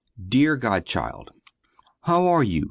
[0.27, 1.31] Deer godchild,
[2.05, 2.59] How are you?